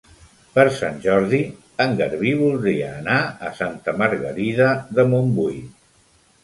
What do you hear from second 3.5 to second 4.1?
a Santa